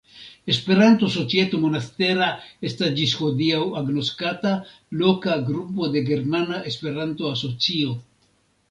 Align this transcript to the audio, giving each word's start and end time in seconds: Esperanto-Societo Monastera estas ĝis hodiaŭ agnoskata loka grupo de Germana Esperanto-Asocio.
Esperanto-Societo 0.51 1.59
Monastera 1.65 2.29
estas 2.71 2.95
ĝis 3.01 3.13
hodiaŭ 3.21 3.61
agnoskata 3.83 4.55
loka 5.05 5.39
grupo 5.53 5.95
de 5.99 6.07
Germana 6.11 6.67
Esperanto-Asocio. 6.75 7.97